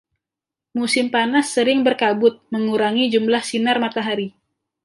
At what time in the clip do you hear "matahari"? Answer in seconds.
3.83-4.27